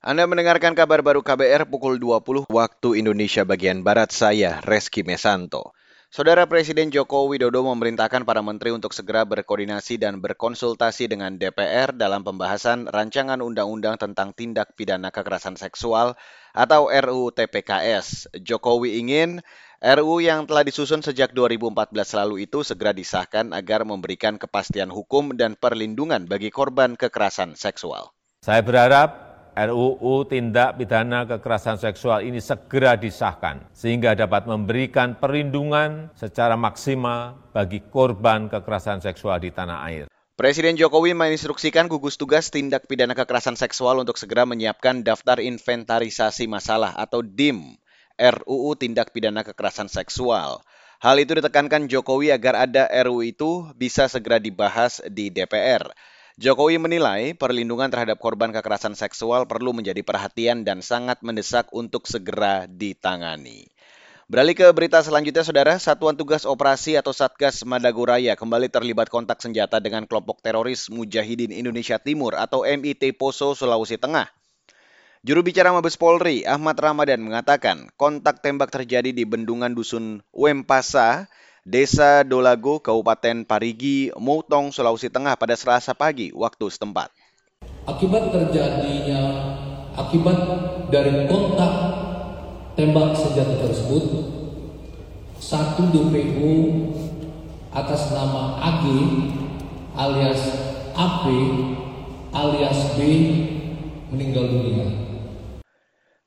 Anda 0.00 0.24
mendengarkan 0.24 0.72
kabar 0.72 1.04
baru 1.04 1.20
KBR 1.20 1.68
pukul 1.68 2.00
20 2.00 2.48
waktu 2.48 2.88
Indonesia 2.96 3.44
bagian 3.44 3.84
Barat 3.84 4.08
saya, 4.08 4.56
Reski 4.64 5.04
Mesanto. 5.04 5.76
Saudara 6.08 6.48
Presiden 6.48 6.88
Joko 6.88 7.28
Widodo 7.28 7.60
memerintahkan 7.68 8.24
para 8.24 8.40
menteri 8.40 8.72
untuk 8.72 8.96
segera 8.96 9.28
berkoordinasi 9.28 10.00
dan 10.00 10.24
berkonsultasi 10.24 11.04
dengan 11.04 11.36
DPR 11.36 11.92
dalam 11.92 12.24
pembahasan 12.24 12.88
rancangan 12.88 13.44
undang-undang 13.44 14.00
tentang 14.00 14.32
tindak 14.32 14.72
pidana 14.72 15.12
kekerasan 15.12 15.60
seksual 15.60 16.16
atau 16.56 16.88
RUU 16.88 17.36
TPKS. 17.36 18.40
Jokowi 18.40 19.04
ingin 19.04 19.44
RUU 19.84 20.24
yang 20.24 20.48
telah 20.48 20.64
disusun 20.64 21.04
sejak 21.04 21.36
2014 21.36 21.92
lalu 22.16 22.48
itu 22.48 22.64
segera 22.64 22.96
disahkan 22.96 23.52
agar 23.52 23.84
memberikan 23.84 24.40
kepastian 24.40 24.88
hukum 24.88 25.36
dan 25.36 25.60
perlindungan 25.60 26.24
bagi 26.24 26.48
korban 26.48 26.96
kekerasan 26.96 27.52
seksual. 27.52 28.16
Saya 28.40 28.64
berharap 28.64 29.29
ruu 29.56 30.26
tindak 30.26 30.78
pidana 30.78 31.26
kekerasan 31.26 31.76
seksual 31.76 32.22
ini 32.22 32.38
segera 32.38 32.94
disahkan 32.94 33.66
sehingga 33.74 34.14
dapat 34.14 34.46
memberikan 34.46 35.18
perlindungan 35.18 36.10
secara 36.14 36.54
maksimal 36.54 37.38
bagi 37.50 37.82
korban 37.90 38.46
kekerasan 38.46 39.02
seksual 39.02 39.42
di 39.42 39.50
tanah 39.50 39.78
air. 39.90 40.04
Presiden 40.40 40.72
Jokowi 40.80 41.12
menginstruksikan 41.12 41.84
gugus 41.84 42.16
tugas 42.16 42.48
tindak 42.48 42.88
pidana 42.88 43.12
kekerasan 43.12 43.60
seksual 43.60 44.00
untuk 44.00 44.16
segera 44.16 44.48
menyiapkan 44.48 45.04
daftar 45.04 45.36
inventarisasi 45.36 46.48
masalah 46.48 46.96
atau 46.96 47.20
DIM 47.20 47.76
RUU 48.20 48.76
tindak 48.76 49.16
pidana 49.16 49.40
kekerasan 49.40 49.88
seksual. 49.88 50.60
Hal 51.00 51.16
itu 51.16 51.32
ditekankan 51.32 51.88
Jokowi 51.88 52.28
agar 52.28 52.68
ada 52.68 52.84
RUU 53.08 53.24
itu 53.24 53.64
bisa 53.72 54.04
segera 54.04 54.36
dibahas 54.36 55.00
di 55.08 55.32
DPR. 55.32 55.88
Jokowi 56.40 56.80
menilai 56.80 57.36
perlindungan 57.36 57.92
terhadap 57.92 58.16
korban 58.16 58.48
kekerasan 58.48 58.96
seksual 58.96 59.44
perlu 59.44 59.76
menjadi 59.76 60.00
perhatian 60.00 60.64
dan 60.64 60.80
sangat 60.80 61.20
mendesak 61.20 61.68
untuk 61.76 62.08
segera 62.08 62.64
ditangani. 62.64 63.68
Beralih 64.24 64.56
ke 64.56 64.64
berita 64.72 65.04
selanjutnya, 65.04 65.44
Saudara. 65.44 65.76
Satuan 65.76 66.16
Tugas 66.16 66.48
Operasi 66.48 66.96
atau 66.96 67.12
Satgas 67.12 67.60
Madagoraya 67.68 68.40
kembali 68.40 68.72
terlibat 68.72 69.12
kontak 69.12 69.44
senjata 69.44 69.84
dengan 69.84 70.08
kelompok 70.08 70.40
teroris 70.40 70.88
Mujahidin 70.88 71.52
Indonesia 71.52 72.00
Timur 72.00 72.32
atau 72.32 72.64
MIT 72.64 73.20
Poso, 73.20 73.52
Sulawesi 73.52 74.00
Tengah. 74.00 74.32
Juru 75.20 75.44
bicara 75.44 75.76
Mabes 75.76 76.00
Polri, 76.00 76.48
Ahmad 76.48 76.80
Ramadan, 76.80 77.20
mengatakan 77.20 77.92
kontak 78.00 78.40
tembak 78.40 78.72
terjadi 78.72 79.12
di 79.12 79.28
bendungan 79.28 79.76
Dusun 79.76 80.24
Wempasa, 80.32 81.28
Desa 81.60 82.24
Dolago, 82.24 82.80
Kabupaten 82.80 83.44
Parigi, 83.44 84.08
Moutong, 84.16 84.72
Sulawesi 84.72 85.12
Tengah 85.12 85.36
pada 85.36 85.52
Selasa 85.52 85.92
pagi 85.92 86.32
waktu 86.32 86.72
setempat. 86.72 87.12
Akibat 87.84 88.32
terjadinya, 88.32 89.20
akibat 89.92 90.38
dari 90.88 91.28
kontak 91.28 91.72
tembak 92.80 93.12
senjata 93.12 93.60
tersebut, 93.60 94.04
satu 95.36 95.92
DPO 95.92 96.52
atas 97.76 98.08
nama 98.08 98.56
AG 98.64 98.84
alias 100.00 100.42
AP 100.96 101.24
alias 102.32 102.80
B 102.96 102.98
meninggal 104.08 104.48
dunia. 104.48 105.09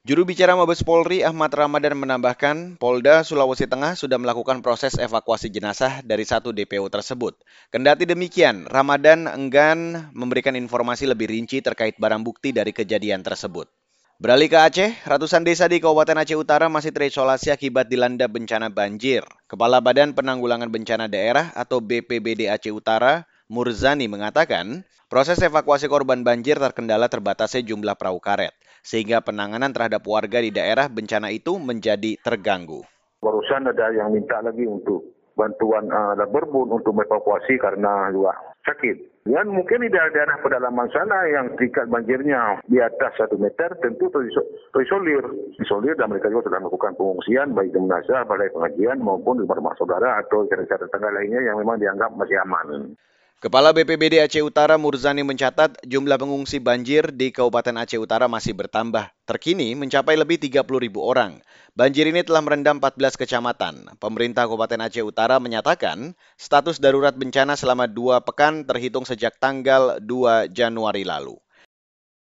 Juru 0.03 0.27
bicara 0.27 0.51
Mabes 0.51 0.83
Polri 0.83 1.23
Ahmad 1.23 1.47
Ramadan 1.55 1.95
menambahkan, 1.95 2.75
Polda 2.75 3.23
Sulawesi 3.23 3.71
Tengah 3.71 3.95
sudah 3.95 4.19
melakukan 4.19 4.59
proses 4.59 4.99
evakuasi 4.99 5.47
jenazah 5.47 6.03
dari 6.03 6.27
satu 6.27 6.51
DPO 6.51 6.91
tersebut. 6.91 7.39
Kendati 7.71 8.03
demikian, 8.03 8.67
Ramadan 8.67 9.31
enggan 9.31 10.11
memberikan 10.11 10.59
informasi 10.59 11.07
lebih 11.07 11.31
rinci 11.31 11.63
terkait 11.63 11.95
barang 11.95 12.19
bukti 12.19 12.51
dari 12.51 12.75
kejadian 12.75 13.23
tersebut. 13.23 13.71
Beralih 14.19 14.51
ke 14.51 14.59
Aceh, 14.59 14.91
ratusan 15.07 15.47
desa 15.47 15.71
di 15.71 15.79
Kabupaten 15.79 16.19
Aceh 16.19 16.35
Utara 16.35 16.67
masih 16.67 16.91
terisolasi 16.91 17.55
akibat 17.55 17.87
dilanda 17.87 18.27
bencana 18.27 18.67
banjir. 18.67 19.23
Kepala 19.47 19.79
Badan 19.79 20.11
Penanggulangan 20.11 20.67
Bencana 20.67 21.07
Daerah 21.07 21.55
atau 21.55 21.79
BPBD 21.79 22.51
Aceh 22.51 22.75
Utara, 22.75 23.23
Murzani 23.53 24.09
mengatakan, 24.09 24.81
proses 25.13 25.37
evakuasi 25.37 25.85
korban 25.85 26.25
banjir 26.25 26.57
terkendala 26.57 27.05
terbatasnya 27.05 27.61
jumlah 27.61 27.93
perahu 27.93 28.17
karet 28.17 28.49
sehingga 28.81 29.21
penanganan 29.21 29.69
terhadap 29.69 30.01
warga 30.09 30.41
di 30.41 30.49
daerah 30.49 30.89
bencana 30.89 31.29
itu 31.29 31.61
menjadi 31.61 32.17
terganggu. 32.25 32.81
Barusan 33.21 33.69
ada 33.69 33.93
yang 33.93 34.09
minta 34.09 34.41
lagi 34.41 34.65
untuk 34.65 35.05
bantuan 35.37 35.85
uh, 35.93 36.17
berbun 36.33 36.73
untuk 36.73 36.97
evakuasi 36.97 37.61
karena 37.61 38.09
juga 38.09 38.33
sakit. 38.65 39.29
Dan 39.29 39.53
mungkin 39.53 39.85
di 39.85 39.89
daerah-daerah 39.93 40.43
pedalaman 40.43 40.89
sana 40.91 41.29
yang 41.31 41.53
tingkat 41.55 41.87
banjirnya 41.87 42.59
di 42.67 42.81
atas 42.81 43.15
satu 43.21 43.37
meter 43.37 43.71
tentu 43.79 44.09
terisolir. 44.11 45.23
Isolir 45.61 45.95
dan 45.95 46.11
mereka 46.11 46.27
juga 46.27 46.51
sudah 46.51 46.59
melakukan 46.59 46.97
pengungsian 46.99 47.55
baik 47.55 47.71
di 47.71 47.79
Menasa, 47.79 48.27
balai 48.27 48.51
pengajian 48.51 48.99
maupun 48.99 49.39
di 49.39 49.47
rumah 49.47 49.77
saudara 49.79 50.19
atau 50.19 50.43
cara-cara 50.49 50.89
tetangga 50.89 51.13
lainnya 51.15 51.39
yang 51.39 51.55
memang 51.61 51.79
dianggap 51.79 52.11
masih 52.17 52.35
aman. 52.43 52.97
Kepala 53.43 53.75
BPBD 53.75 54.23
Aceh 54.23 54.39
Utara 54.39 54.79
Murzani 54.79 55.19
mencatat 55.19 55.75
jumlah 55.83 56.15
pengungsi 56.15 56.63
banjir 56.63 57.11
di 57.11 57.27
Kabupaten 57.27 57.83
Aceh 57.83 57.99
Utara 57.99 58.31
masih 58.31 58.55
bertambah. 58.55 59.11
Terkini 59.27 59.75
mencapai 59.75 60.15
lebih 60.15 60.39
30 60.39 60.63
ribu 60.79 61.03
orang. 61.03 61.43
Banjir 61.75 62.07
ini 62.07 62.23
telah 62.23 62.39
merendam 62.39 62.79
14 62.79 63.19
kecamatan. 63.19 63.99
Pemerintah 63.99 64.47
Kabupaten 64.47 64.87
Aceh 64.87 65.03
Utara 65.03 65.43
menyatakan 65.43 66.15
status 66.39 66.79
darurat 66.79 67.11
bencana 67.11 67.59
selama 67.59 67.83
dua 67.83 68.23
pekan 68.23 68.63
terhitung 68.63 69.03
sejak 69.03 69.35
tanggal 69.43 69.99
2 69.99 70.47
Januari 70.47 71.03
lalu. 71.03 71.35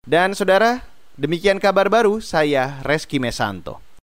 Dan 0.03 0.35
saudara, 0.35 0.83
demikian 1.15 1.61
kabar 1.63 1.87
baru 1.87 2.19
saya 2.19 2.83
Reski 2.83 3.23
Mesanto. 3.23 3.92